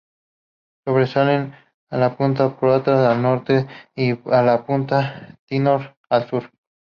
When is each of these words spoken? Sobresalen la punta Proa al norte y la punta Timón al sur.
Sobresalen 0.83 1.53
la 1.91 2.17
punta 2.17 2.57
Proa 2.57 2.77
al 3.11 3.21
norte 3.21 3.67
y 3.93 4.15
la 4.27 4.65
punta 4.65 5.37
Timón 5.45 5.95
al 6.09 6.27
sur. 6.27 6.49